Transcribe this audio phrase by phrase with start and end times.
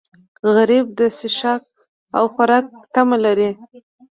[0.53, 1.63] غریب د څښاک
[2.17, 3.49] او خوراک تمه لري